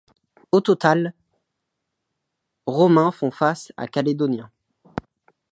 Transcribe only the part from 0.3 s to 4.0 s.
Au total, Romains font face à